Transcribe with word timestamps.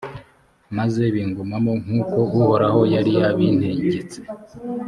maze 0.77 1.01
bigumamo 1.13 1.73
nk’uko 1.83 2.17
uhoraho 2.37 2.79
yari 2.93 3.11
yabintegetse. 3.21 4.19